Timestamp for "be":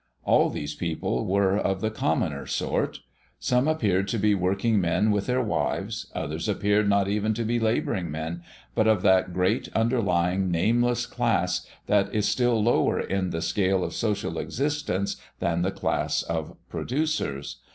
4.17-4.33, 7.43-7.59